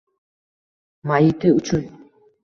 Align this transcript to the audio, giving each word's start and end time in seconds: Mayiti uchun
Mayiti 1.11 1.49
uchun 1.59 1.83